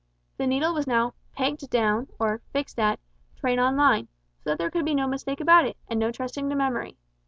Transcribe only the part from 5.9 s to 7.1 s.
no trusting to memory.